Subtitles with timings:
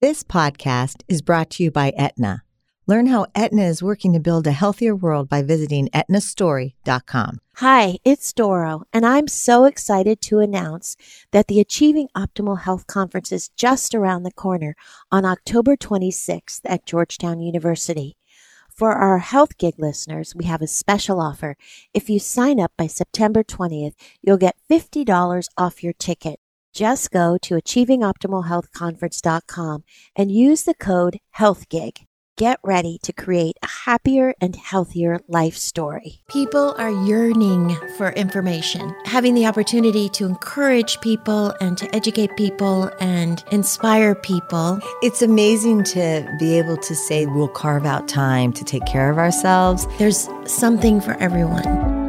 [0.00, 2.44] This podcast is brought to you by Aetna.
[2.86, 7.40] Learn how Aetna is working to build a healthier world by visiting aetnastory.com.
[7.56, 10.96] Hi, it's Dora, and I'm so excited to announce
[11.32, 14.76] that the Achieving Optimal Health Conference is just around the corner
[15.10, 18.16] on October 26th at Georgetown University.
[18.70, 21.56] For our Health Gig listeners, we have a special offer.
[21.92, 26.38] If you sign up by September 20th, you'll get $50 off your ticket.
[26.78, 29.82] Just go to achievingoptimalhealthconference.com
[30.14, 32.06] and use the code HealthGig.
[32.36, 36.20] Get ready to create a happier and healthier life story.
[36.28, 42.92] People are yearning for information, having the opportunity to encourage people and to educate people
[43.00, 44.78] and inspire people.
[45.02, 49.18] It's amazing to be able to say we'll carve out time to take care of
[49.18, 49.88] ourselves.
[49.98, 52.07] There's something for everyone.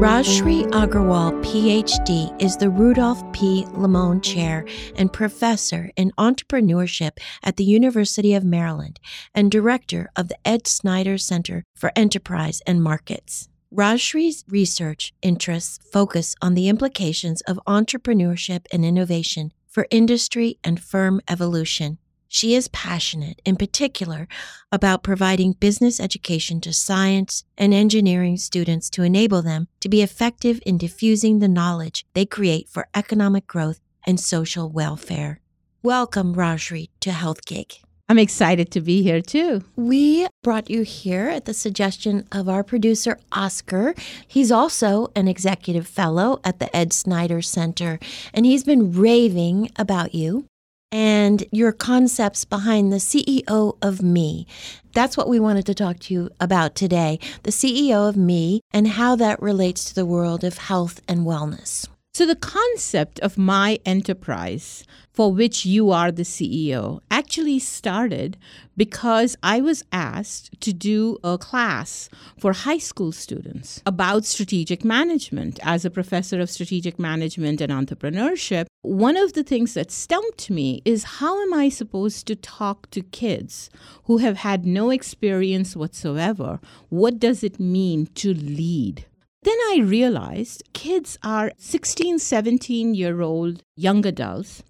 [0.00, 3.66] Rajshree Agarwal, PhD, is the Rudolph P.
[3.74, 4.64] Lamone Chair
[4.96, 8.98] and Professor in Entrepreneurship at the University of Maryland
[9.34, 13.50] and Director of the Ed Snider Center for Enterprise and Markets.
[13.70, 21.20] Rajshree's research interests focus on the implications of entrepreneurship and innovation for industry and firm
[21.28, 21.98] evolution.
[22.32, 24.28] She is passionate, in particular,
[24.70, 30.60] about providing business education to science and engineering students to enable them to be effective
[30.64, 35.40] in diffusing the knowledge they create for economic growth and social welfare.
[35.82, 37.74] Welcome, Rajshree, to Health Gig.
[38.08, 39.64] I'm excited to be here too.
[39.74, 43.92] We brought you here at the suggestion of our producer, Oscar.
[44.28, 47.98] He's also an executive fellow at the Ed Snider Center,
[48.32, 50.46] and he's been raving about you
[50.92, 54.46] and your concepts behind the CEO of me.
[54.92, 58.88] That's what we wanted to talk to you about today the CEO of me and
[58.88, 61.86] how that relates to the world of health and wellness.
[62.12, 68.36] So, the concept of my enterprise, for which you are the CEO, actually started
[68.76, 75.60] because I was asked to do a class for high school students about strategic management.
[75.62, 80.82] As a professor of strategic management and entrepreneurship, one of the things that stumped me
[80.84, 83.70] is how am I supposed to talk to kids
[84.06, 86.58] who have had no experience whatsoever?
[86.88, 89.06] What does it mean to lead?
[89.42, 94.62] Then I realized kids are 16, 17 year old young adults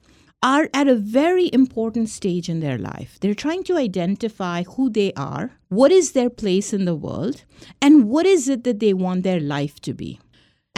[0.43, 3.19] are at a very important stage in their life.
[3.21, 7.45] They're trying to identify who they are, what is their place in the world,
[7.83, 10.21] and what is it that they want their life to be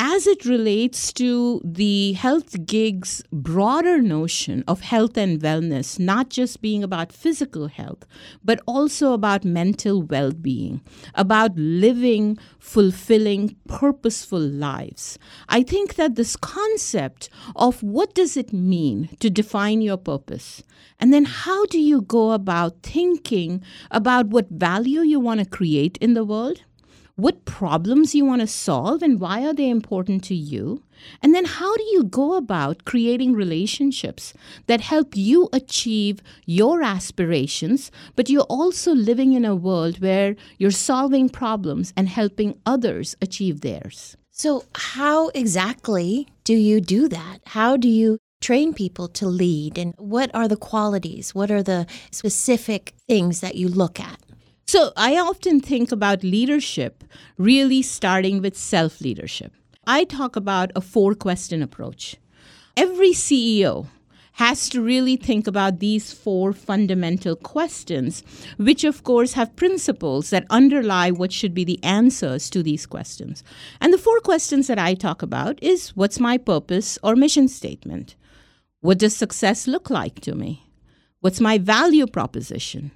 [0.04, 6.60] as it relates to the health gig's broader notion of health and wellness, not just
[6.60, 8.04] being about physical health,
[8.42, 10.80] but also about mental well being,
[11.14, 15.20] about living fulfilling, purposeful lives.
[15.48, 20.64] I think that this concept of what does it mean to define your purpose,
[20.98, 23.62] and then how do you go about thinking
[23.92, 26.62] about what value you want to create in the world?
[27.22, 30.82] What problems you want to solve and why are they important to you?
[31.22, 34.34] And then how do you go about creating relationships
[34.66, 40.72] that help you achieve your aspirations, but you're also living in a world where you're
[40.72, 44.16] solving problems and helping others achieve theirs?
[44.32, 47.38] So, how exactly do you do that?
[47.46, 49.78] How do you train people to lead?
[49.78, 51.36] And what are the qualities?
[51.36, 54.18] What are the specific things that you look at?
[54.66, 57.04] So I often think about leadership
[57.36, 59.52] really starting with self leadership.
[59.86, 62.16] I talk about a four question approach.
[62.76, 63.88] Every CEO
[64.34, 68.22] has to really think about these four fundamental questions,
[68.56, 73.44] which of course have principles that underlie what should be the answers to these questions.
[73.80, 78.16] And the four questions that I talk about is what's my purpose or mission statement?
[78.80, 80.66] What does success look like to me?
[81.20, 82.90] What's my value proposition?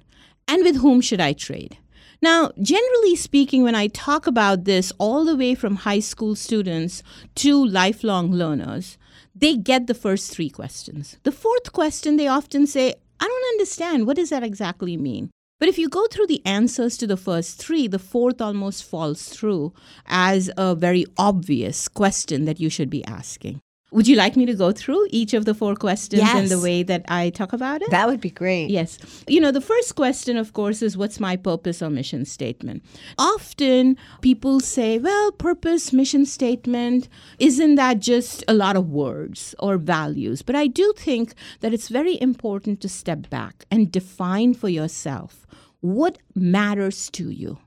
[0.47, 1.77] And with whom should I trade?
[2.21, 7.03] Now, generally speaking, when I talk about this all the way from high school students
[7.35, 8.97] to lifelong learners,
[9.35, 11.17] they get the first three questions.
[11.23, 14.07] The fourth question, they often say, I don't understand.
[14.07, 15.29] What does that exactly mean?
[15.59, 19.29] But if you go through the answers to the first three, the fourth almost falls
[19.29, 19.73] through
[20.05, 23.59] as a very obvious question that you should be asking.
[23.91, 26.35] Would you like me to go through each of the four questions yes.
[26.35, 27.89] in the way that I talk about it?
[27.89, 28.69] That would be great.
[28.69, 28.97] Yes.
[29.27, 32.83] You know, the first question, of course, is what's my purpose or mission statement?
[33.17, 37.07] Often people say, well, purpose, mission statement,
[37.39, 40.41] isn't that just a lot of words or values?
[40.41, 45.47] But I do think that it's very important to step back and define for yourself
[45.79, 47.57] what matters to you,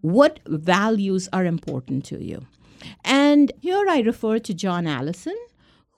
[0.00, 2.46] what values are important to you.
[3.04, 5.36] And here I refer to John Allison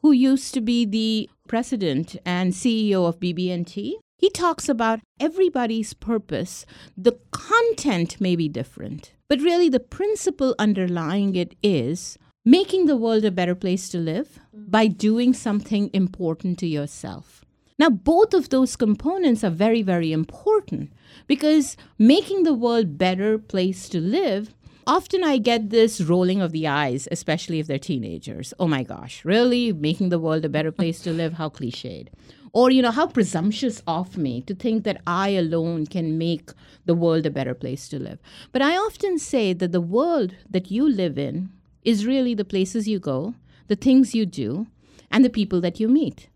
[0.02, 6.67] who used to be the president and CEO of BB&T, he talks about everybody's purpose.
[6.97, 13.25] The content may be different, but really the principle underlying it is making the world
[13.25, 17.44] a better place to live by doing something important to yourself.
[17.79, 20.93] Now, both of those components are very, very important
[21.26, 24.55] because making the world a better place to live
[24.87, 28.53] often I get this rolling of the eyes, especially if they're teenagers.
[28.59, 29.73] Oh my gosh, really?
[29.73, 31.35] Making the world a better place to live?
[31.35, 32.09] How cliched.
[32.53, 36.50] Or, you know, how presumptuous of me to think that I alone can make
[36.85, 38.19] the world a better place to live.
[38.50, 41.50] But I often say that the world that you live in
[41.85, 43.35] is really the places you go,
[43.69, 44.67] the things you do,
[45.11, 46.29] and the people that you meet.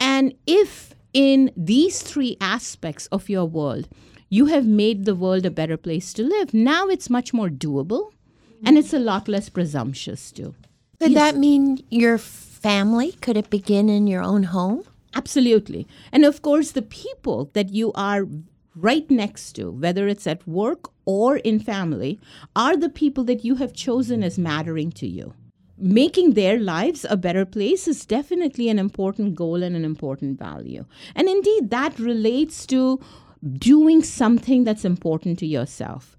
[0.00, 3.88] And if in these three aspects of your world,
[4.28, 8.12] you have made the world a better place to live, now it's much more doable
[8.64, 10.54] and it's a lot less presumptuous too.
[11.00, 11.32] Could yes.
[11.32, 13.12] that mean your family?
[13.12, 14.82] Could it begin in your own home?
[15.14, 15.86] Absolutely.
[16.12, 18.26] And of course, the people that you are
[18.74, 22.20] right next to, whether it's at work or in family,
[22.54, 25.34] are the people that you have chosen as mattering to you.
[25.80, 30.84] Making their lives a better place is definitely an important goal and an important value.
[31.14, 33.00] And indeed, that relates to
[33.54, 36.16] doing something that's important to yourself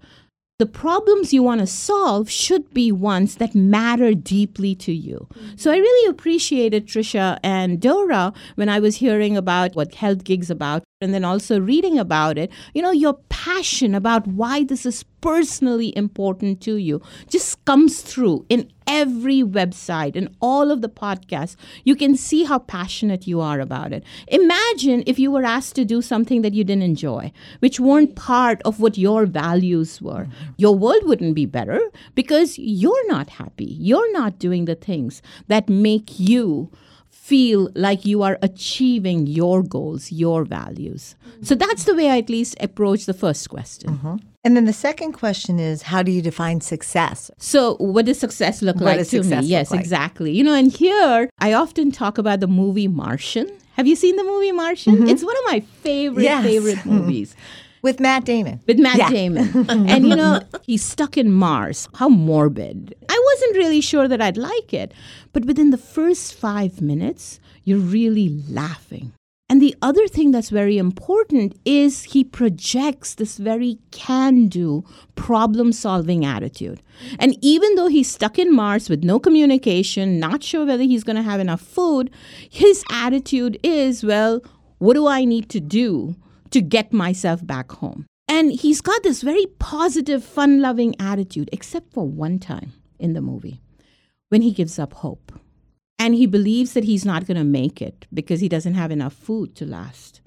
[0.60, 5.26] the problems you want to solve should be ones that matter deeply to you.
[5.56, 10.50] So I really appreciated Trisha and Dora when I was hearing about what Health Gig's
[10.50, 12.52] about and then also reading about it.
[12.74, 18.44] You know, your passion about why this is personally important to you just comes through
[18.50, 21.56] in every website and all of the podcasts.
[21.84, 24.04] You can see how passionate you are about it.
[24.28, 28.60] Imagine if you were asked to do something that you didn't enjoy, which weren't part
[28.66, 30.26] of what your values were.
[30.58, 31.80] Your world wouldn't be better
[32.14, 33.64] because you're not happy.
[33.64, 36.70] You're not doing the things that make you
[37.30, 41.02] feel like you are achieving your goals, your values.
[41.04, 41.44] Mm-hmm.
[41.44, 43.90] So that's the way I at least approach the first question.
[43.90, 44.16] Mm-hmm.
[44.42, 47.30] And then the second question is how do you define success?
[47.38, 49.40] So, what does success look what like to me?
[49.42, 49.80] Yes, like?
[49.80, 50.32] exactly.
[50.32, 53.48] You know, and here I often talk about the movie Martian.
[53.76, 54.96] Have you seen the movie Martian?
[54.96, 55.06] Mm-hmm.
[55.06, 56.42] It's one of my favorite, yes.
[56.44, 57.36] favorite movies.
[57.82, 58.60] With Matt Damon.
[58.66, 59.10] With Matt yeah.
[59.10, 59.66] Damon.
[59.70, 61.88] and you know, he's stuck in Mars.
[61.94, 62.94] How morbid.
[63.08, 64.92] I wasn't really sure that I'd like it.
[65.32, 69.12] But within the first five minutes, you're really laughing.
[69.50, 74.84] And the other thing that's very important is he projects this very can do,
[75.16, 76.80] problem solving attitude.
[77.18, 81.16] And even though he's stuck in Mars with no communication, not sure whether he's going
[81.16, 82.12] to have enough food,
[82.48, 84.40] his attitude is, well,
[84.78, 86.14] what do I need to do
[86.50, 88.06] to get myself back home.
[88.28, 93.20] And he's got this very positive, fun loving attitude, except for one time in the
[93.20, 93.60] movie
[94.28, 95.32] when he gives up hope.
[95.98, 99.12] And he believes that he's not going to make it because he doesn't have enough
[99.12, 100.20] food to last.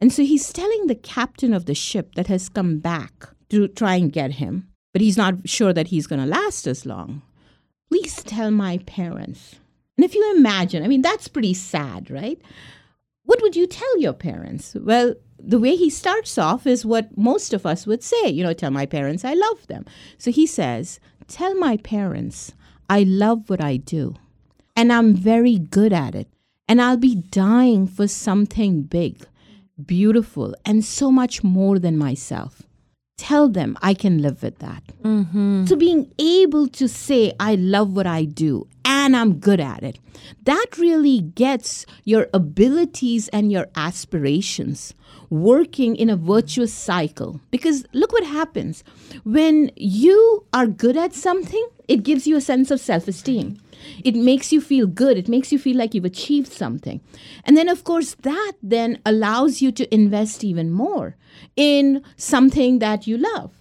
[0.00, 3.96] And so he's telling the captain of the ship that has come back to try
[3.96, 7.22] and get him, but he's not sure that he's going to last as long.
[7.90, 9.56] Please tell my parents.
[9.98, 12.40] And if you imagine, I mean, that's pretty sad, right?
[13.24, 14.74] What would you tell your parents?
[14.80, 18.52] Well, the way he starts off is what most of us would say, you know,
[18.52, 19.84] tell my parents I love them.
[20.18, 22.52] So he says, Tell my parents
[22.88, 24.16] I love what I do
[24.80, 26.26] and I'm very good at it.
[26.66, 29.26] And I'll be dying for something big,
[29.84, 32.62] beautiful, and so much more than myself.
[33.20, 34.82] Tell them I can live with that.
[35.02, 35.66] Mm-hmm.
[35.66, 39.98] So, being able to say, I love what I do and I'm good at it,
[40.44, 44.94] that really gets your abilities and your aspirations
[45.28, 47.42] working in a virtuous cycle.
[47.50, 48.84] Because look what happens
[49.24, 53.58] when you are good at something, it gives you a sense of self esteem.
[54.04, 55.16] It makes you feel good.
[55.16, 57.00] It makes you feel like you've achieved something.
[57.44, 61.16] And then, of course, that then allows you to invest even more
[61.56, 63.52] in something that you love.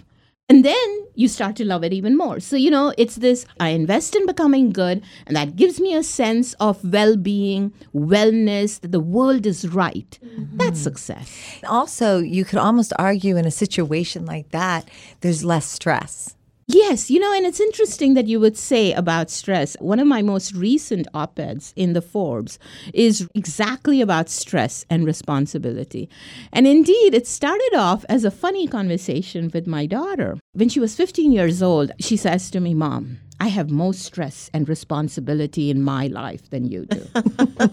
[0.51, 2.39] And then you start to love it even more.
[2.39, 6.01] So, you know, it's this I invest in becoming good, and that gives me a
[6.01, 10.17] sense of well being, wellness, that the world is right.
[10.25, 10.57] Mm-hmm.
[10.57, 11.31] That's success.
[11.67, 14.89] Also, you could almost argue in a situation like that,
[15.21, 16.35] there's less stress.
[16.71, 19.75] Yes, you know, and it's interesting that you would say about stress.
[19.79, 22.59] One of my most recent op eds in the Forbes
[22.93, 26.09] is exactly about stress and responsibility.
[26.53, 30.38] And indeed, it started off as a funny conversation with my daughter.
[30.53, 34.51] When she was 15 years old, she says to me, Mom, I have more stress
[34.53, 37.03] and responsibility in my life than you do.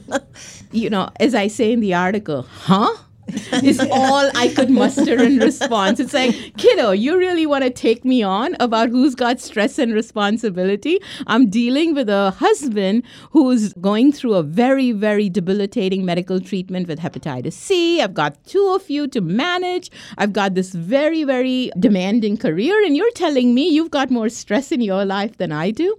[0.72, 2.96] you know, as I say in the article, huh?
[3.62, 5.98] is all I could muster in response.
[5.98, 9.92] It's like, kiddo, you really want to take me on about who's got stress and
[9.92, 11.00] responsibility?
[11.26, 17.00] I'm dealing with a husband who's going through a very, very debilitating medical treatment with
[17.00, 18.00] hepatitis C.
[18.00, 19.90] I've got two of you to manage.
[20.18, 24.70] I've got this very, very demanding career, and you're telling me you've got more stress
[24.70, 25.96] in your life than I do.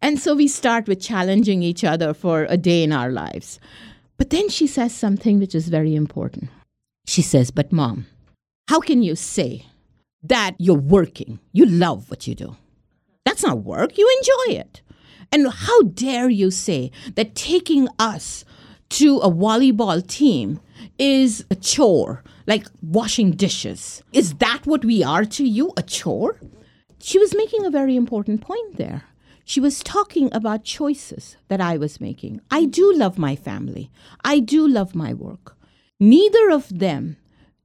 [0.00, 3.58] And so we start with challenging each other for a day in our lives.
[4.16, 6.50] But then she says something which is very important.
[7.08, 8.06] She says, But mom,
[8.68, 9.64] how can you say
[10.22, 11.40] that you're working?
[11.52, 12.56] You love what you do.
[13.24, 14.82] That's not work, you enjoy it.
[15.32, 18.44] And how dare you say that taking us
[18.90, 20.60] to a volleyball team
[20.98, 24.02] is a chore, like washing dishes?
[24.12, 26.38] Is that what we are to you, a chore?
[26.98, 29.04] She was making a very important point there.
[29.46, 32.42] She was talking about choices that I was making.
[32.50, 33.90] I do love my family.
[34.22, 35.57] I do love my work.
[36.00, 37.16] Neither of them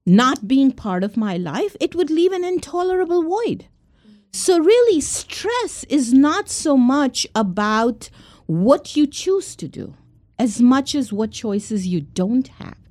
[0.05, 3.67] not being part of my life, it would leave an intolerable void.
[4.31, 8.09] So, really, stress is not so much about
[8.47, 9.95] what you choose to do
[10.39, 12.82] as much as what choices you don't have.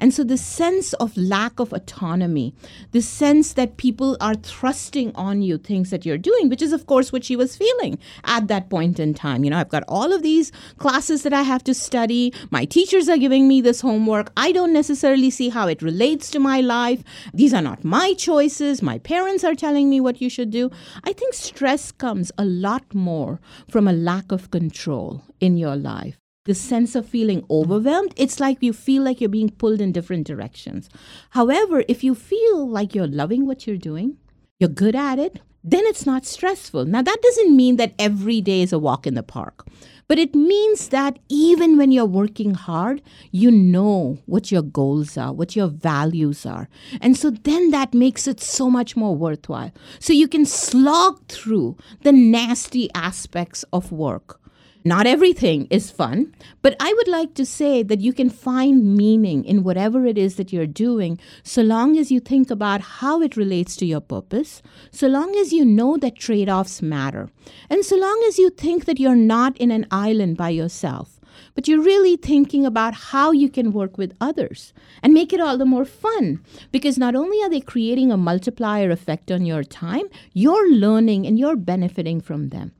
[0.00, 2.54] And so the sense of lack of autonomy,
[2.92, 6.86] the sense that people are thrusting on you things that you're doing, which is, of
[6.86, 9.44] course, what she was feeling at that point in time.
[9.44, 12.32] You know, I've got all of these classes that I have to study.
[12.50, 14.32] My teachers are giving me this homework.
[14.36, 17.02] I don't necessarily see how it relates to my life.
[17.34, 18.82] These are not my choices.
[18.82, 20.70] My parents are telling me what you should do.
[21.04, 26.18] I think stress comes a lot more from a lack of control in your life
[26.48, 30.26] the sense of feeling overwhelmed, it's like you feel like you're being pulled in different
[30.26, 30.88] directions.
[31.30, 34.16] However, if you feel like you're loving what you're doing,
[34.58, 36.86] you're good at it, then it's not stressful.
[36.86, 39.66] Now, that doesn't mean that every day is a walk in the park,
[40.06, 45.34] but it means that even when you're working hard, you know what your goals are,
[45.34, 46.70] what your values are.
[47.02, 49.72] And so then that makes it so much more worthwhile.
[49.98, 54.40] So you can slog through the nasty aspects of work
[54.88, 59.44] not everything is fun, but I would like to say that you can find meaning
[59.44, 63.36] in whatever it is that you're doing so long as you think about how it
[63.36, 67.28] relates to your purpose, so long as you know that trade offs matter,
[67.68, 71.18] and so long as you think that you're not in an island by yourself
[71.54, 75.58] but you're really thinking about how you can work with others and make it all
[75.58, 76.40] the more fun
[76.72, 81.38] because not only are they creating a multiplier effect on your time, you're learning and
[81.38, 82.72] you're benefiting from them.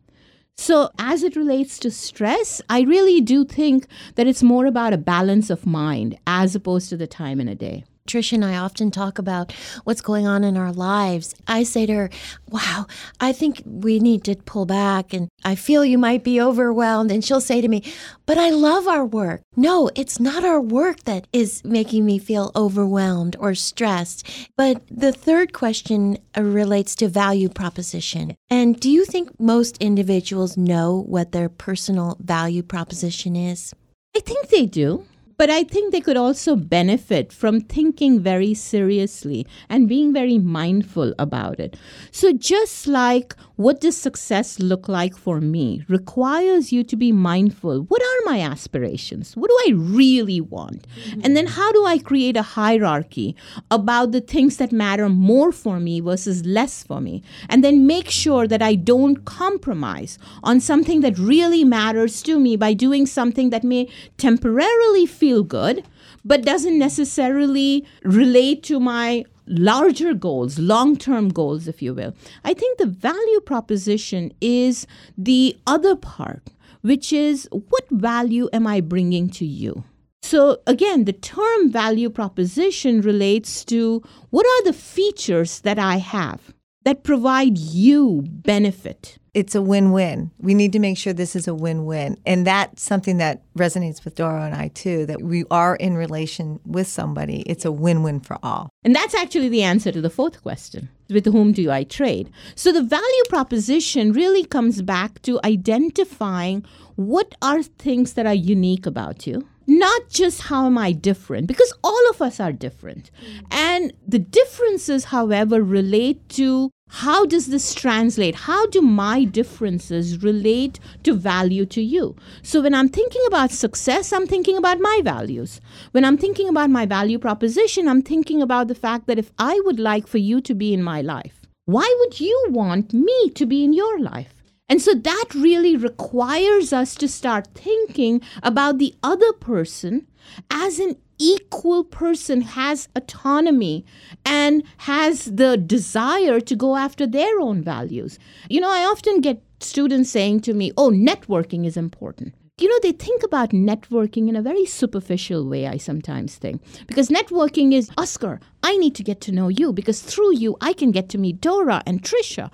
[0.61, 3.87] So, as it relates to stress, I really do think
[4.17, 7.55] that it's more about a balance of mind as opposed to the time in a
[7.55, 7.85] day.
[8.09, 9.53] Trish and I often talk about
[9.85, 11.35] what's going on in our lives.
[11.47, 12.11] I say to her,
[12.49, 12.87] Wow,
[13.21, 17.13] I think we need to pull back and I feel you might be overwhelmed.
[17.13, 17.83] And she'll say to me,
[18.27, 19.43] But I love our work.
[19.57, 24.27] No, it's not our work that is making me feel overwhelmed or stressed.
[24.57, 28.35] But the third question uh, relates to value proposition.
[28.49, 33.75] And do you think most individuals know what their personal value proposition is?
[34.17, 35.05] I think they do.
[35.39, 41.15] But I think they could also benefit from thinking very seriously and being very mindful
[41.17, 41.77] about it.
[42.11, 47.83] So, just like what does success look like for me requires you to be mindful
[47.89, 49.37] what are my aspirations?
[49.37, 50.87] What do I really want?
[50.89, 51.21] Mm-hmm.
[51.23, 53.37] And then, how do I create a hierarchy
[53.71, 57.23] about the things that matter more for me versus less for me?
[57.49, 62.57] And then make sure that I don't compromise on something that really matters to me
[62.57, 65.85] by doing something that may temporarily feel feel good,
[66.25, 72.15] but doesn't necessarily relate to my larger goals, long term goals, if you will.
[72.45, 74.87] I think the value proposition is
[75.19, 76.45] the other part,
[76.81, 79.85] which is what value am I bringing to you?
[80.23, 86.55] So, again, the term value proposition relates to what are the features that I have
[86.89, 90.33] that provide you benefit it's a win-win.
[90.41, 92.19] We need to make sure this is a win-win.
[92.27, 96.59] And that's something that resonates with Dora and I too, that we are in relation
[96.67, 97.43] with somebody.
[97.43, 98.69] It's a win-win for all.
[98.83, 100.89] And that's actually the answer to the fourth question.
[101.09, 102.33] With whom do I trade?
[102.57, 106.65] So the value proposition really comes back to identifying
[106.97, 111.73] what are things that are unique about you not just how am I different, because
[111.85, 113.11] all of us are different.
[113.51, 118.35] And the differences, however, relate to how does this translate?
[118.35, 122.17] How do my differences relate to value to you?
[122.43, 125.61] So, when I'm thinking about success, I'm thinking about my values.
[125.93, 129.61] When I'm thinking about my value proposition, I'm thinking about the fact that if I
[129.67, 133.45] would like for you to be in my life, why would you want me to
[133.45, 134.38] be in your life?
[134.69, 140.07] And so that really requires us to start thinking about the other person
[140.51, 143.85] as an equal person has autonomy
[144.25, 148.19] and has the desire to go after their own values.
[148.49, 152.35] You know, I often get students saying to me, oh, networking is important.
[152.61, 156.61] You know, they think about networking in a very superficial way, I sometimes think.
[156.89, 160.73] Because networking is, Oscar, I need to get to know you because through you, I
[160.73, 162.51] can get to meet Dora and Trisha.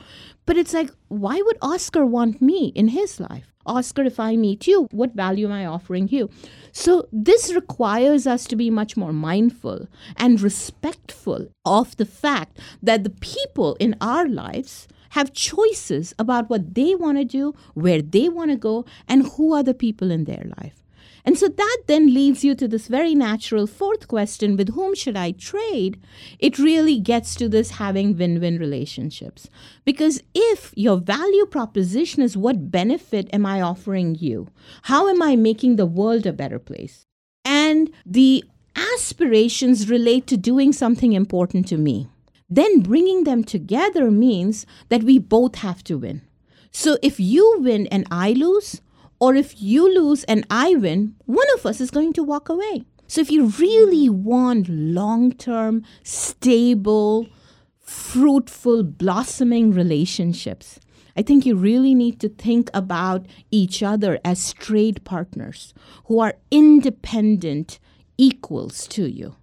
[0.47, 3.53] But it's like, why would Oscar want me in his life?
[3.67, 6.29] Oscar, if I meet you, what value am I offering you?
[6.73, 13.05] So, this requires us to be much more mindful and respectful of the fact that
[13.05, 18.29] the people in our lives have choices about what they want to do, where they
[18.29, 20.84] want to go, and who are the people in their life.
[21.25, 25.17] And so that then leads you to this very natural fourth question with whom should
[25.17, 26.01] I trade?
[26.39, 29.49] It really gets to this having win win relationships.
[29.85, 34.49] Because if your value proposition is what benefit am I offering you?
[34.83, 37.07] How am I making the world a better place?
[37.45, 38.45] And the
[38.77, 42.09] aspirations relate to doing something important to me
[42.49, 46.23] then bringing them together means that we both have to win.
[46.71, 48.81] So if you win and I lose,
[49.25, 52.85] or if you lose and I win, one of us is going to walk away.
[53.07, 57.27] So if you really want long term, stable,
[57.81, 60.79] fruitful, blossoming relationships,
[61.17, 65.73] I think you really need to think about each other as trade partners
[66.05, 67.79] who are independent
[68.19, 69.37] equals to you.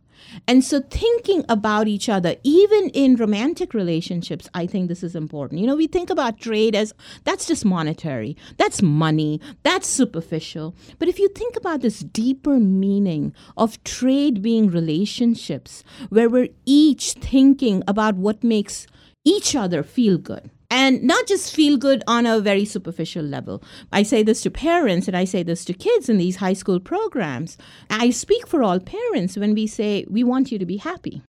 [0.47, 5.61] And so, thinking about each other, even in romantic relationships, I think this is important.
[5.61, 10.75] You know, we think about trade as that's just monetary, that's money, that's superficial.
[10.99, 17.13] But if you think about this deeper meaning of trade being relationships, where we're each
[17.13, 18.87] thinking about what makes
[19.23, 23.61] each other feel good and not just feel good on a very superficial level.
[23.91, 26.79] I say this to parents and I say this to kids in these high school
[26.79, 27.57] programs.
[27.89, 31.21] I speak for all parents when we say we want you to be happy.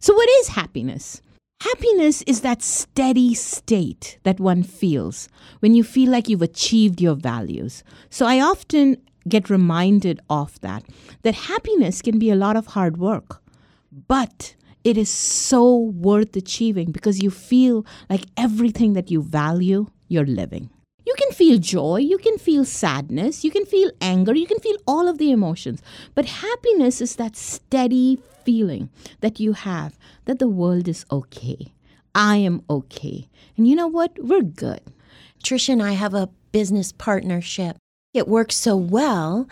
[0.00, 1.20] So, what is happiness?
[1.62, 5.28] Happiness is that steady state that one feels
[5.60, 7.84] when you feel like you've achieved your values.
[8.08, 8.96] So, I often
[9.28, 10.84] get reminded of that,
[11.22, 13.42] that happiness can be a lot of hard work,
[14.06, 14.54] but
[14.86, 20.70] it is so worth achieving because you feel like everything that you value, you're living.
[21.04, 24.76] You can feel joy, you can feel sadness, you can feel anger, you can feel
[24.86, 25.82] all of the emotions.
[26.14, 28.88] But happiness is that steady feeling
[29.22, 31.72] that you have that the world is okay.
[32.14, 33.28] I am okay.
[33.56, 34.16] And you know what?
[34.20, 34.82] We're good.
[35.42, 37.76] Trisha and I have a business partnership
[38.16, 39.48] it works so well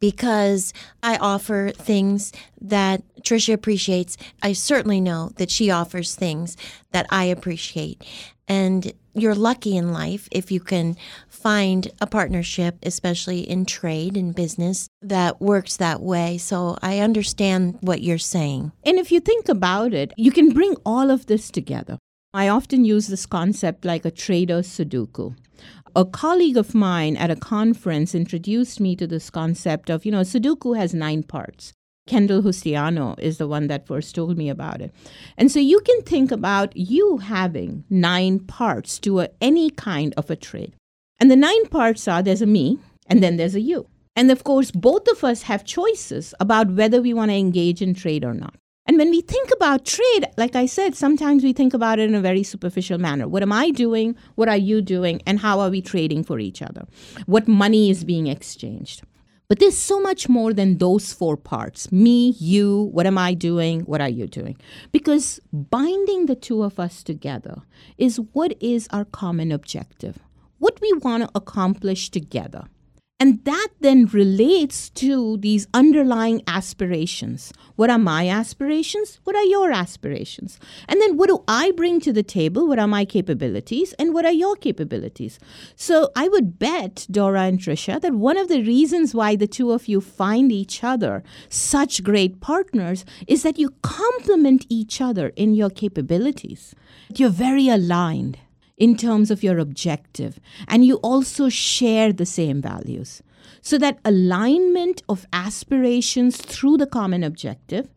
[0.00, 4.16] because I offer things that Trisha appreciates.
[4.42, 6.56] I certainly know that she offers things
[6.92, 8.04] that I appreciate.
[8.46, 10.96] And you're lucky in life if you can
[11.28, 16.38] find a partnership, especially in trade and business, that works that way.
[16.38, 18.72] So I understand what you're saying.
[18.84, 21.98] And if you think about it, you can bring all of this together.
[22.32, 25.34] I often use this concept like a trader Sudoku
[25.98, 30.20] a colleague of mine at a conference introduced me to this concept of, you know,
[30.20, 31.72] Sudoku has nine parts.
[32.06, 34.94] Kendall Justiano is the one that first told me about it.
[35.36, 40.30] And so you can think about you having nine parts to a, any kind of
[40.30, 40.72] a trade.
[41.18, 43.88] And the nine parts are there's a me, and then there's a you.
[44.14, 47.92] And of course, both of us have choices about whether we want to engage in
[47.92, 48.54] trade or not.
[48.88, 52.14] And when we think about trade, like I said, sometimes we think about it in
[52.14, 53.28] a very superficial manner.
[53.28, 54.16] What am I doing?
[54.34, 55.20] What are you doing?
[55.26, 56.86] And how are we trading for each other?
[57.26, 59.02] What money is being exchanged?
[59.46, 63.80] But there's so much more than those four parts me, you, what am I doing,
[63.82, 64.56] what are you doing?
[64.90, 67.62] Because binding the two of us together
[67.98, 70.18] is what is our common objective,
[70.58, 72.64] what we want to accomplish together.
[73.20, 77.52] And that then relates to these underlying aspirations.
[77.74, 79.18] What are my aspirations?
[79.24, 80.60] What are your aspirations?
[80.88, 82.68] And then what do I bring to the table?
[82.68, 83.92] What are my capabilities?
[83.94, 85.40] And what are your capabilities?
[85.74, 89.72] So I would bet, Dora and Trisha, that one of the reasons why the two
[89.72, 95.54] of you find each other such great partners is that you complement each other in
[95.54, 96.72] your capabilities.
[97.16, 98.38] You're very aligned
[98.78, 103.22] in terms of your objective, and you also share the same values.
[103.60, 107.88] So that alignment of aspirations through the common objective,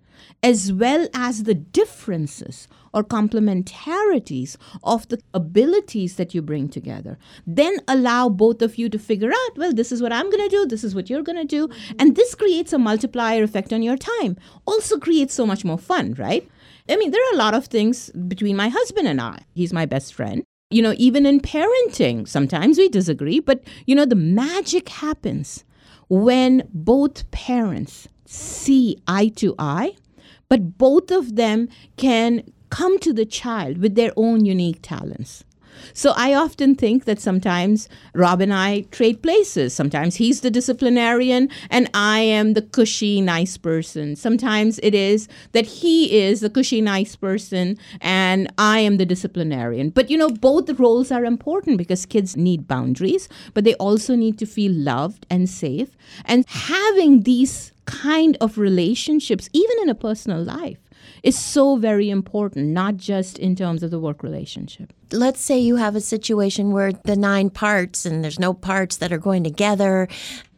[0.44, 7.78] as well as the differences or complementarities of the abilities that you bring together, then
[7.88, 10.66] allow both of you to figure out, well, this is what I'm going to do,
[10.66, 11.70] this is what you're going to do.
[12.00, 14.38] And this creates a multiplier effect on your time.
[14.66, 16.48] Also creates so much more fun, right?
[16.90, 19.44] I mean, there are a lot of things between my husband and I.
[19.54, 24.06] He's my best friend you know, even in parenting, sometimes we disagree, but, you know,
[24.06, 25.64] the magic happens
[26.10, 29.96] when both parents see eye to eye,
[30.50, 35.44] but both of them can come to the child with their own unique talents.
[35.94, 39.74] So I often think that sometimes Rob and I trade places.
[39.74, 44.16] Sometimes he's the disciplinarian and I am the cushy, nice person.
[44.16, 49.90] Sometimes it is that he is the cushy, nice person and I am the disciplinarian.
[49.90, 54.38] But you know, both roles are important because kids need boundaries, but they also need
[54.40, 55.96] to feel loved and safe.
[56.26, 60.80] And having these kind of relationships, even in a personal life,
[61.24, 64.94] is so very important, not just in terms of the work relationship.
[65.12, 69.12] Let's say you have a situation where the nine parts and there's no parts that
[69.12, 70.08] are going together.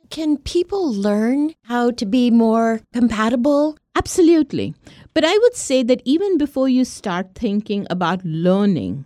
[0.09, 3.77] Can people learn how to be more compatible?
[3.95, 4.73] Absolutely.
[5.13, 9.05] But I would say that even before you start thinking about learning,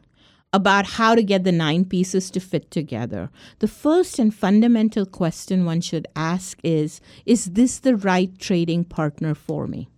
[0.54, 3.30] about how to get the nine pieces to fit together.
[3.60, 9.36] The first and fundamental question one should ask is Is this the right trading partner
[9.36, 9.90] for me?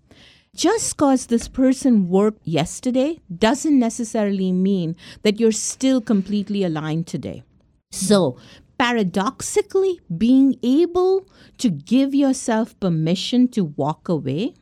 [0.56, 7.44] Just because this person worked yesterday doesn't necessarily mean that you're still completely aligned today.
[7.92, 8.38] So,
[8.78, 11.28] paradoxically, being able
[11.60, 14.56] to give yourself permission to walk away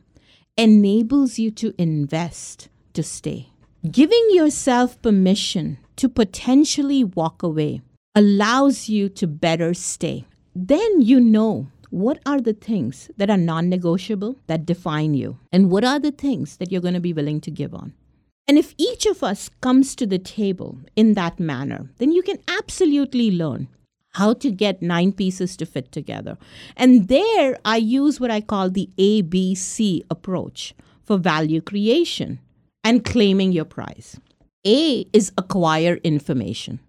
[0.56, 3.48] enables you to invest to stay.
[3.90, 7.80] Giving yourself permission to potentially walk away
[8.14, 10.24] allows you to better stay.
[10.54, 15.38] Then you know what are the things that are non negotiable that define you?
[15.52, 17.94] And what are the things that you're going to be willing to give on?
[18.46, 22.38] And if each of us comes to the table in that manner, then you can
[22.48, 23.68] absolutely learn
[24.12, 26.38] how to get nine pieces to fit together.
[26.76, 30.74] And there I use what I call the ABC approach
[31.04, 32.40] for value creation
[32.82, 34.18] and claiming your prize.
[34.66, 36.80] A is acquire information.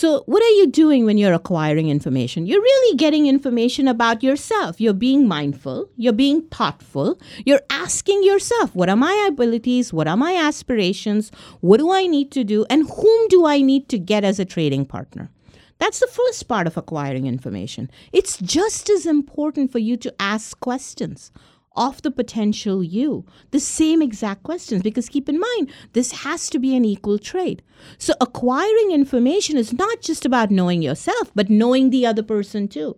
[0.00, 2.46] So, what are you doing when you're acquiring information?
[2.46, 4.80] You're really getting information about yourself.
[4.80, 9.92] You're being mindful, you're being thoughtful, you're asking yourself, what are my abilities?
[9.92, 11.30] What are my aspirations?
[11.60, 12.64] What do I need to do?
[12.70, 15.30] And whom do I need to get as a trading partner?
[15.78, 17.90] That's the first part of acquiring information.
[18.10, 21.30] It's just as important for you to ask questions
[21.76, 23.24] of the potential you.
[23.50, 27.62] The same exact questions because keep in mind this has to be an equal trade
[27.98, 32.96] so acquiring information is not just about knowing yourself but knowing the other person too.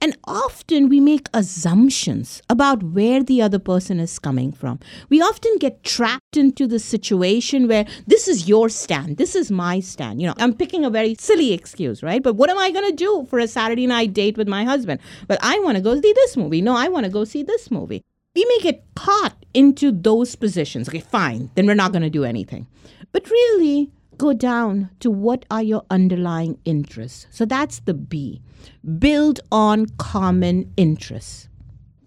[0.00, 4.80] And often we make assumptions about where the other person is coming from.
[5.08, 9.16] We often get trapped into the situation where this is your stand.
[9.16, 10.20] This is my stand.
[10.20, 12.22] You know i'm picking a very silly excuse right?
[12.22, 15.00] But what am i going to do for a saturday night date with my husband?
[15.26, 16.62] But i want to go see this movie.
[16.62, 20.88] No i want to go see this movie we may get caught into those positions.
[20.88, 22.66] Okay, fine, then we're not going to do anything.
[23.12, 27.26] But really, go down to what are your underlying interests.
[27.30, 28.40] So that's the B.
[28.98, 31.48] Build on common interests.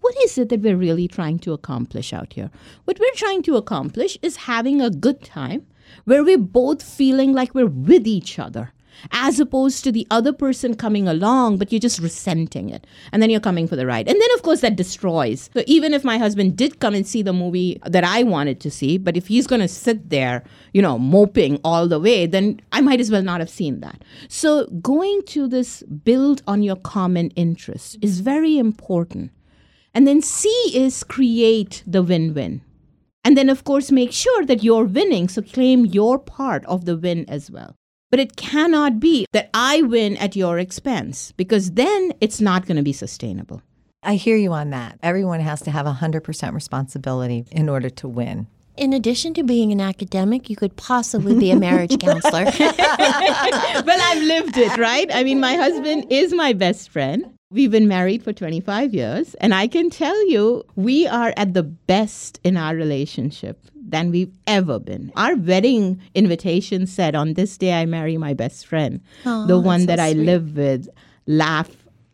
[0.00, 2.50] What is it that we're really trying to accomplish out here?
[2.84, 5.66] What we're trying to accomplish is having a good time
[6.04, 8.73] where we're both feeling like we're with each other
[9.12, 12.86] as opposed to the other person coming along, but you're just resenting it.
[13.12, 14.08] And then you're coming for the ride.
[14.08, 15.50] And then, of course, that destroys.
[15.54, 18.70] So even if my husband did come and see the movie that I wanted to
[18.70, 22.60] see, but if he's going to sit there, you know, moping all the way, then
[22.72, 24.02] I might as well not have seen that.
[24.28, 29.30] So going to this build on your common interest is very important.
[29.94, 32.62] And then C is create the win win.
[33.24, 35.28] And then, of course, make sure that you're winning.
[35.28, 37.74] So claim your part of the win as well.
[38.14, 42.76] But it cannot be that I win at your expense because then it's not going
[42.76, 43.60] to be sustainable.
[44.04, 45.00] I hear you on that.
[45.02, 48.46] Everyone has to have 100% responsibility in order to win.
[48.76, 52.44] In addition to being an academic, you could possibly be a marriage counselor.
[52.60, 55.10] well, I've lived it, right?
[55.12, 57.34] I mean, my husband is my best friend.
[57.50, 61.64] We've been married for 25 years, and I can tell you, we are at the
[61.64, 65.12] best in our relationship than we've ever been.
[65.16, 69.86] Our wedding invitation said, On this day I marry my best friend, oh, the one
[69.86, 70.88] that so I live with,
[71.26, 71.70] laugh,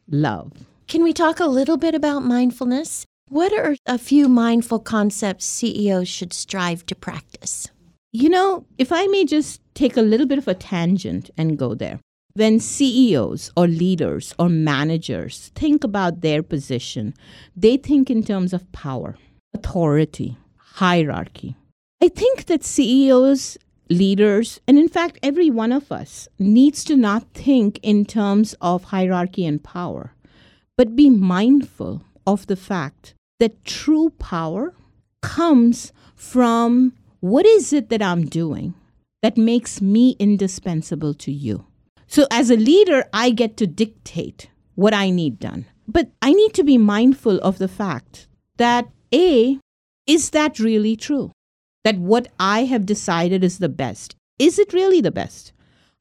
[0.09, 0.53] love.
[0.89, 3.07] Can we talk a little bit about mindfulness?
[3.29, 7.69] What are a few mindful concepts CEOs should strive to practice?
[8.13, 11.75] You know, if I may just take a little bit of a tangent and go
[11.75, 12.01] there.
[12.35, 17.15] When CEOs or leaders or managers think about their position,
[17.57, 19.17] they think in terms of power,
[19.55, 21.57] authority, hierarchy.
[22.03, 23.59] I think that CEOs,
[23.91, 28.85] leaders, and in fact, every one of us needs to not think in terms of
[28.85, 30.15] hierarchy and power,
[30.79, 34.75] but be mindful of the fact that true power
[35.21, 38.73] comes from what is it that I'm doing
[39.23, 41.67] that makes me indispensable to you.
[42.07, 45.67] So, as a leader, I get to dictate what I need done.
[45.87, 49.59] But I need to be mindful of the fact that A,
[50.07, 51.33] is that really true?
[51.85, 54.16] That what I have decided is the best.
[54.38, 55.53] Is it really the best?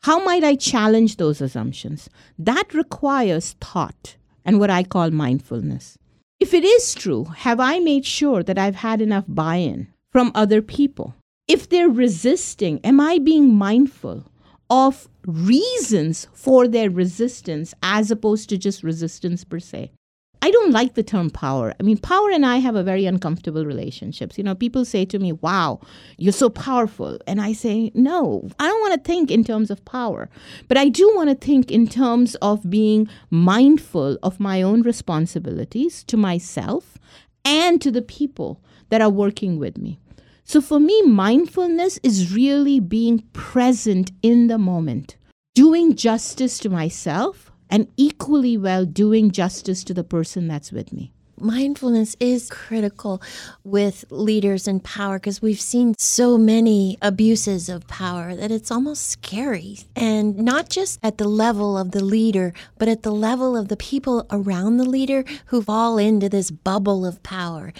[0.03, 2.09] How might I challenge those assumptions?
[2.37, 4.15] That requires thought
[4.45, 5.97] and what I call mindfulness.
[6.39, 10.31] If it is true, have I made sure that I've had enough buy in from
[10.33, 11.15] other people?
[11.47, 14.25] If they're resisting, am I being mindful
[14.69, 19.91] of reasons for their resistance as opposed to just resistance per se?
[20.41, 21.73] I don't like the term power.
[21.79, 24.37] I mean, power and I have a very uncomfortable relationships.
[24.37, 25.81] You know, people say to me, "Wow,
[26.17, 29.83] you're so powerful." And I say, "No, I don't want to think in terms of
[29.83, 30.29] power.
[30.69, 36.03] But I do want to think in terms of being mindful of my own responsibilities
[36.05, 36.97] to myself
[37.43, 39.99] and to the people that are working with me."
[40.45, 45.17] So for me, mindfulness is really being present in the moment,
[45.53, 51.11] doing justice to myself and equally well doing justice to the person that's with me.
[51.41, 53.21] Mindfulness is critical
[53.63, 59.09] with leaders in power because we've seen so many abuses of power that it's almost
[59.09, 59.77] scary.
[59.95, 63.77] And not just at the level of the leader, but at the level of the
[63.77, 67.71] people around the leader who fall into this bubble of power.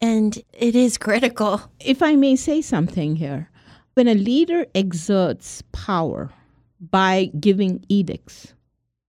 [0.00, 1.62] And it is critical.
[1.78, 3.48] If I may say something here,
[3.94, 6.32] when a leader exerts power
[6.80, 8.54] by giving edicts,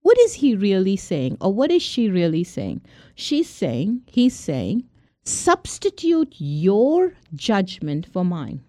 [0.06, 1.36] what is he really saying?
[1.40, 2.80] Or what is she really saying?
[3.16, 4.84] She's saying, he's saying,
[5.24, 8.60] substitute your judgment for mine.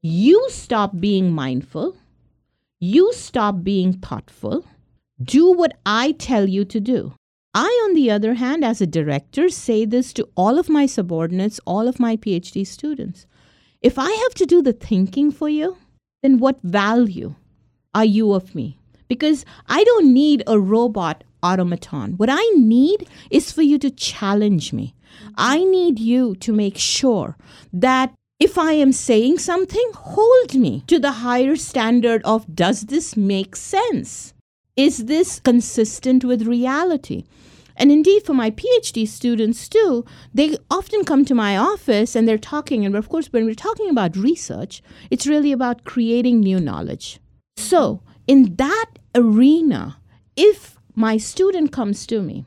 [0.00, 1.94] You stop being mindful.
[2.80, 4.64] You stop being thoughtful.
[5.22, 7.12] Do what I tell you to do.
[7.52, 11.60] I, on the other hand, as a director, say this to all of my subordinates,
[11.66, 13.26] all of my PhD students.
[13.82, 15.76] If I have to do the thinking for you,
[16.22, 17.34] then what value
[17.94, 18.78] are you of me?
[19.12, 22.14] Because I don't need a robot automaton.
[22.16, 24.94] What I need is for you to challenge me.
[25.36, 27.36] I need you to make sure
[27.74, 33.14] that if I am saying something, hold me to the higher standard of does this
[33.18, 34.32] make sense?
[34.76, 37.24] Is this consistent with reality?
[37.76, 42.38] And indeed, for my PhD students too, they often come to my office and they're
[42.38, 42.86] talking.
[42.86, 47.20] And of course, when we're talking about research, it's really about creating new knowledge.
[47.58, 49.98] So, in that arena,
[50.36, 52.44] if my student comes to me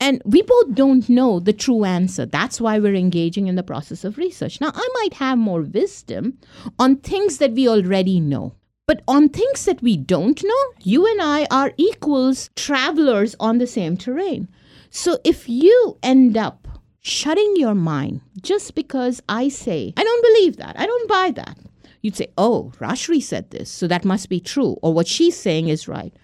[0.00, 2.24] and we both don't know the true answer.
[2.24, 4.60] That's why we're engaging in the process of research.
[4.60, 6.38] Now, I might have more wisdom
[6.78, 8.54] on things that we already know.
[8.86, 13.66] But on things that we don't know, you and I are equals travelers on the
[13.66, 14.48] same terrain.
[14.90, 16.66] So if you end up
[16.98, 21.56] shutting your mind just because I say, I don't believe that, I don't buy that,
[22.02, 25.68] you'd say, oh, Rashri said this, so that must be true, or what she's saying
[25.68, 26.14] is right.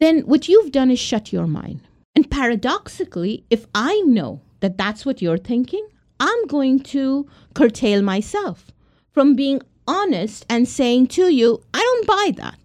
[0.00, 1.80] Then what you've done is shut your mind.
[2.14, 5.86] And paradoxically, if I know that that's what you're thinking,
[6.18, 8.72] I'm going to curtail myself
[9.12, 12.58] from being honest and saying to you, I don't buy that.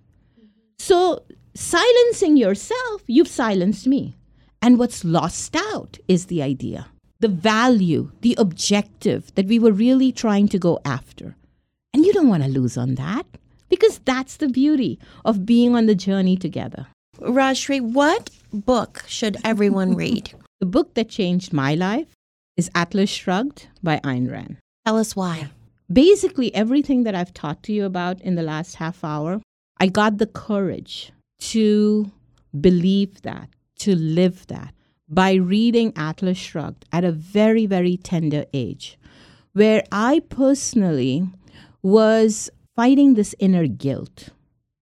[0.79, 4.17] So, silencing yourself, you've silenced me.
[4.61, 6.87] And what's lost out is the idea,
[7.19, 11.35] the value, the objective that we were really trying to go after.
[11.93, 13.25] And you don't want to lose on that
[13.69, 16.87] because that's the beauty of being on the journey together.
[17.19, 20.33] Rajshree, what book should everyone read?
[20.61, 22.07] the book that changed my life
[22.55, 24.57] is Atlas Shrugged by Ayn Rand.
[24.85, 25.49] Tell us why.
[25.91, 29.41] Basically, everything that I've talked to you about in the last half hour,
[29.79, 32.11] I got the courage to
[32.59, 33.49] believe that,
[33.79, 34.75] to live that
[35.09, 38.99] by reading Atlas Shrugged at a very, very tender age,
[39.53, 41.27] where I personally
[41.81, 44.29] was fighting this inner guilt.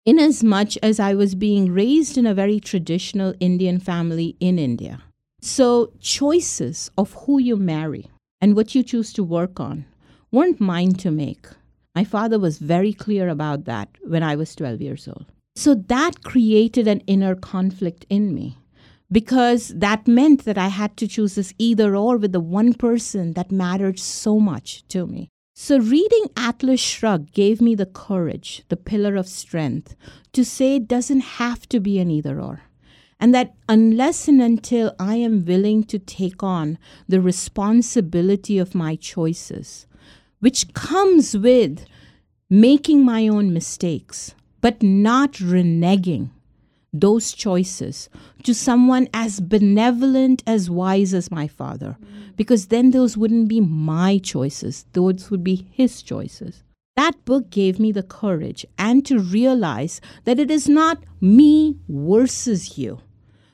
[0.06, 5.04] Inasmuch as I was being raised in a very traditional Indian family in India.
[5.42, 8.10] So, choices of who you marry
[8.42, 9.86] and what you choose to work on
[10.32, 11.48] weren't mine to make.
[11.96, 15.26] My father was very clear about that when I was 12 years old.
[15.56, 18.58] So, that created an inner conflict in me
[19.12, 23.34] because that meant that I had to choose this either or with the one person
[23.34, 25.30] that mattered so much to me.
[25.62, 29.94] So, reading Atlas Shrugged gave me the courage, the pillar of strength,
[30.32, 32.62] to say it doesn't have to be an either or.
[33.20, 36.78] And that unless and until I am willing to take on
[37.10, 39.86] the responsibility of my choices,
[40.40, 41.86] which comes with
[42.50, 46.30] making my own mistakes, but not reneging
[46.94, 48.10] those choices
[48.44, 52.36] to someone as benevolent, as wise as my father, mm.
[52.36, 56.64] because then those wouldn't be my choices, those would be his choices.
[56.96, 62.78] That book gave me the courage and to realize that it is not me versus
[62.78, 63.00] you,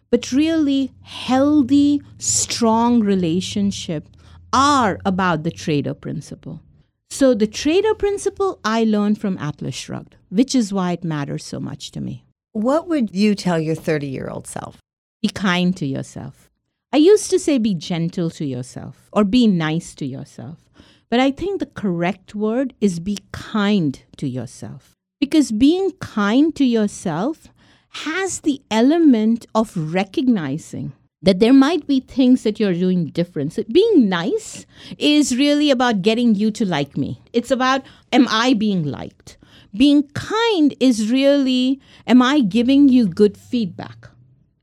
[0.10, 4.10] but really healthy, strong relationships
[4.52, 6.62] are about the trader principle.
[7.10, 11.60] So, the trader principle I learned from Atlas Shrugged, which is why it matters so
[11.60, 12.25] much to me.
[12.56, 14.78] What would you tell your 30 year old self?
[15.22, 16.50] Be kind to yourself.
[16.94, 20.70] I used to say be gentle to yourself or be nice to yourself.
[21.10, 24.94] But I think the correct word is be kind to yourself.
[25.20, 27.50] Because being kind to yourself
[27.90, 33.52] has the element of recognizing that there might be things that you're doing different.
[33.52, 34.66] So being nice
[34.98, 37.22] is really about getting you to like me.
[37.34, 37.82] It's about,
[38.14, 39.38] am I being liked?
[39.76, 44.10] Being kind is really, am I giving you good feedback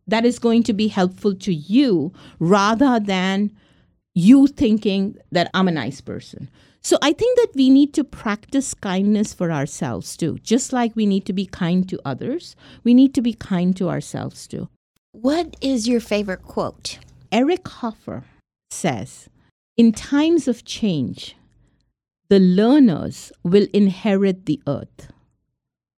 [0.06, 3.52] that is going to be helpful to you rather than
[4.14, 6.48] you thinking that I'm a nice person?
[6.80, 10.38] So I think that we need to practice kindness for ourselves too.
[10.42, 13.88] Just like we need to be kind to others, we need to be kind to
[13.88, 14.68] ourselves too.
[15.12, 16.98] What is your favorite quote?
[17.30, 18.24] Eric Hoffer
[18.70, 19.28] says,
[19.76, 21.36] In times of change,
[22.32, 25.12] the learners will inherit the earth,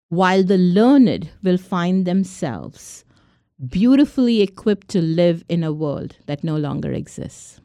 [0.10, 3.06] while the learned will find themselves
[3.70, 7.62] beautifully equipped to live in a world that no longer exists.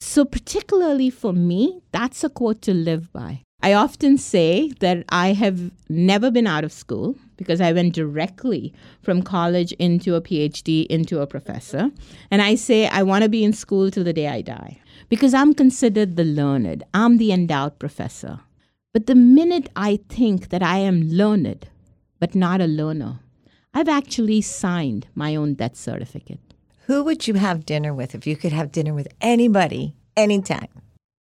[0.00, 3.42] So, particularly for me, that's a quote to live by.
[3.62, 8.72] I often say that I have never been out of school because I went directly
[9.00, 11.92] from college into a PhD, into a professor.
[12.32, 14.81] And I say I want to be in school till the day I die
[15.12, 18.40] because I'm considered the learned, I'm the endowed professor.
[18.94, 21.68] But the minute I think that I am learned,
[22.18, 23.20] but not a learner,
[23.74, 26.40] I've actually signed my own death certificate.
[26.86, 30.68] Who would you have dinner with if you could have dinner with anybody, anytime?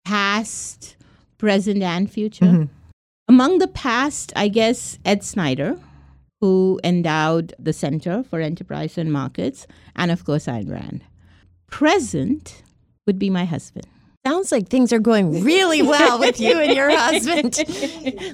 [0.04, 0.96] Past,
[1.38, 2.44] present, and future.
[2.44, 2.64] Mm-hmm.
[3.28, 5.78] Among the past, I guess Ed Snider,
[6.40, 11.04] who endowed the Center for Enterprise and Markets, and of course, Ayn Rand.
[11.70, 12.64] Present
[13.06, 13.86] would be my husband.
[14.26, 17.56] Sounds like things are going really well with you and your husband.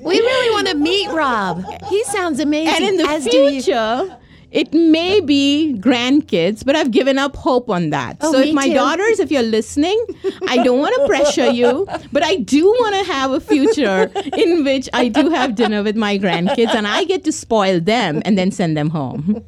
[0.02, 1.62] We really want to meet Rob.
[1.88, 2.74] He sounds amazing.
[2.74, 4.18] And in the future,
[4.50, 8.16] it may be grandkids, but I've given up hope on that.
[8.22, 8.74] Oh, so if my too.
[8.74, 10.02] daughters, if you're listening,
[10.48, 14.64] I don't want to pressure you, but I do want to have a future in
[14.64, 18.38] which I do have dinner with my grandkids and I get to spoil them and
[18.38, 19.44] then send them home.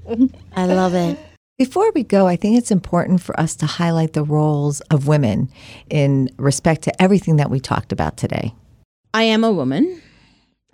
[0.57, 1.19] I love it.
[1.57, 5.49] Before we go, I think it's important for us to highlight the roles of women
[5.89, 8.53] in respect to everything that we talked about today.
[9.13, 10.03] I am a woman.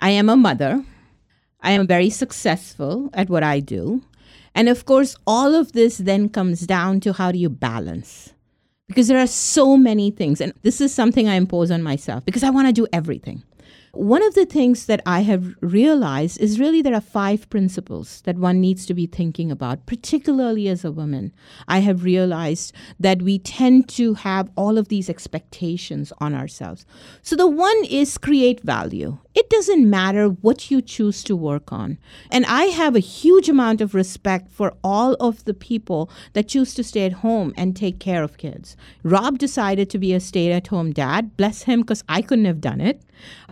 [0.01, 0.83] I am a mother.
[1.59, 4.01] I am very successful at what I do.
[4.55, 8.33] And of course, all of this then comes down to how do you balance?
[8.87, 10.41] Because there are so many things.
[10.41, 13.43] And this is something I impose on myself because I want to do everything.
[13.93, 18.37] One of the things that I have realized is really there are five principles that
[18.37, 21.33] one needs to be thinking about, particularly as a woman.
[21.67, 26.85] I have realized that we tend to have all of these expectations on ourselves.
[27.21, 29.17] So the one is create value.
[29.33, 31.97] It doesn't matter what you choose to work on.
[32.29, 36.73] And I have a huge amount of respect for all of the people that choose
[36.75, 38.75] to stay at home and take care of kids.
[39.03, 41.37] Rob decided to be a stay at home dad.
[41.37, 43.01] Bless him, because I couldn't have done it.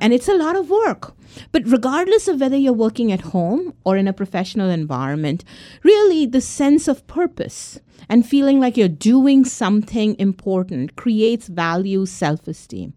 [0.01, 1.13] And it's a lot of work.
[1.51, 5.45] But regardless of whether you're working at home or in a professional environment,
[5.83, 12.47] really the sense of purpose and feeling like you're doing something important creates value, self
[12.47, 12.93] esteem.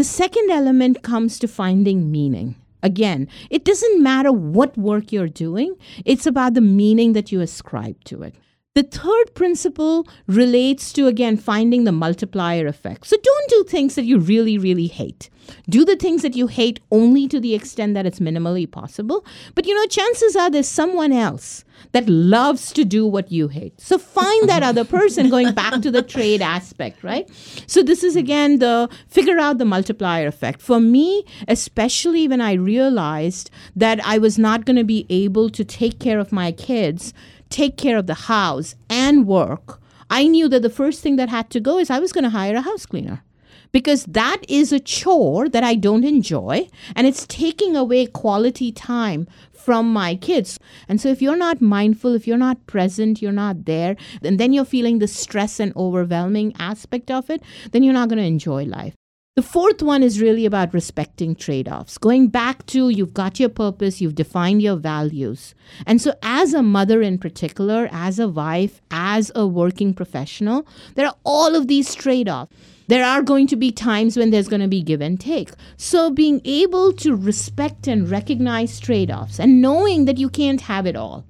[0.00, 2.56] The second element comes to finding meaning.
[2.82, 8.02] Again, it doesn't matter what work you're doing, it's about the meaning that you ascribe
[8.04, 8.34] to it.
[8.76, 13.08] The third principle relates to, again, finding the multiplier effect.
[13.08, 15.28] So don't do things that you really, really hate.
[15.68, 19.26] Do the things that you hate only to the extent that it's minimally possible.
[19.56, 23.80] But, you know, chances are there's someone else that loves to do what you hate.
[23.80, 27.28] So find that other person, going back to the trade aspect, right?
[27.66, 30.62] So this is, again, the figure out the multiplier effect.
[30.62, 35.64] For me, especially when I realized that I was not going to be able to
[35.64, 37.12] take care of my kids
[37.50, 41.50] take care of the house and work, I knew that the first thing that had
[41.50, 43.22] to go is I was going to hire a house cleaner
[43.72, 49.28] because that is a chore that I don't enjoy and it's taking away quality time
[49.52, 50.58] from my kids.
[50.88, 54.52] And so if you're not mindful, if you're not present, you're not there, and then
[54.52, 57.42] you're feeling the stress and overwhelming aspect of it,
[57.72, 58.94] then you're not going to enjoy life.
[59.40, 61.96] The fourth one is really about respecting trade offs.
[61.96, 65.54] Going back to you've got your purpose, you've defined your values.
[65.86, 71.06] And so, as a mother in particular, as a wife, as a working professional, there
[71.06, 72.54] are all of these trade offs.
[72.88, 75.52] There are going to be times when there's going to be give and take.
[75.78, 80.84] So, being able to respect and recognize trade offs and knowing that you can't have
[80.84, 81.24] it all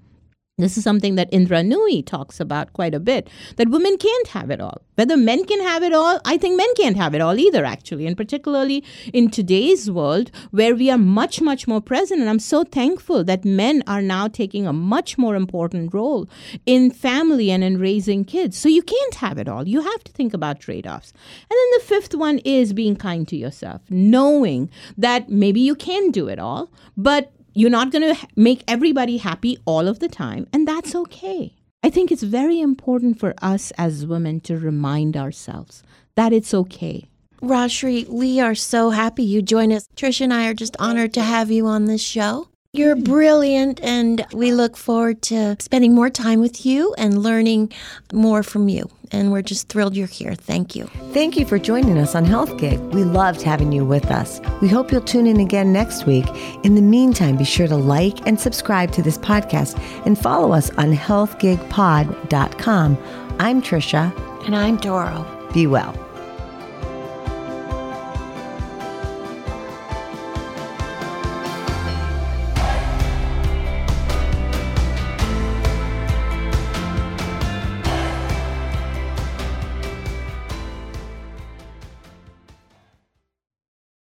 [0.61, 4.51] This is something that Indra Nooyi talks about quite a bit that women can't have
[4.51, 4.83] it all.
[4.95, 8.07] Whether men can have it all, I think men can't have it all either, actually.
[8.07, 12.21] And particularly in today's world where we are much, much more present.
[12.21, 16.29] And I'm so thankful that men are now taking a much more important role
[16.67, 18.59] in family and in raising kids.
[18.59, 19.67] So you can't have it all.
[19.67, 21.13] You have to think about trade offs.
[21.49, 26.11] And then the fifth one is being kind to yourself, knowing that maybe you can
[26.11, 30.46] do it all, but you're not going to make everybody happy all of the time,
[30.53, 31.55] and that's okay.
[31.82, 35.82] I think it's very important for us as women to remind ourselves
[36.14, 37.09] that it's okay.
[37.40, 39.88] Rajshree, we are so happy you joined us.
[39.96, 42.49] Trish and I are just honored to have you on this show.
[42.73, 47.73] You're brilliant, and we look forward to spending more time with you and learning
[48.12, 48.89] more from you.
[49.11, 50.37] And we're just thrilled you're here.
[50.37, 50.85] Thank you.
[51.12, 52.79] Thank you for joining us on Health Gig.
[52.95, 54.41] We loved having you with us.
[54.62, 56.27] We hope you'll tune in again next week.
[56.62, 60.71] In the meantime, be sure to like and subscribe to this podcast and follow us
[60.79, 62.99] on healthgigpod.com.
[63.41, 64.47] I'm Trisha.
[64.47, 65.27] And I'm Dora.
[65.53, 65.93] Be well.